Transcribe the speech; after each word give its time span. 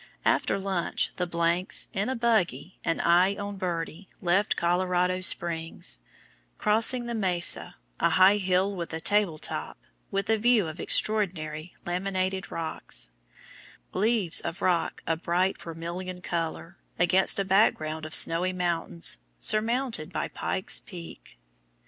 After 0.25 0.57
lunch, 0.57 1.11
the 1.17 1.27
s 1.31 1.87
in 1.93 2.09
a 2.09 2.15
buggy, 2.15 2.79
and 2.83 2.99
I 3.01 3.35
on 3.35 3.57
Birdie, 3.57 4.09
left 4.19 4.55
Colorado 4.55 5.21
Springs, 5.21 5.99
crossing 6.57 7.05
the 7.05 7.13
Mesa, 7.13 7.75
a 7.99 8.09
high 8.09 8.37
hill 8.37 8.75
with 8.75 8.91
a 8.93 8.99
table 8.99 9.37
top, 9.37 9.77
with 10.09 10.27
a 10.31 10.39
view 10.39 10.65
of 10.65 10.79
extraordinary 10.79 11.75
laminated 11.85 12.49
rocks, 12.51 13.11
LEAVES 13.93 14.41
of 14.41 14.63
rock 14.63 15.03
a 15.05 15.15
bright 15.15 15.61
vermilion 15.61 16.19
color, 16.21 16.79
against 16.97 17.37
a 17.37 17.45
background 17.45 18.03
of 18.03 18.15
snowy 18.15 18.53
mountains, 18.53 19.19
surmounted 19.39 20.11
by 20.11 20.29
Pike's 20.29 20.79
Peak. 20.79 21.37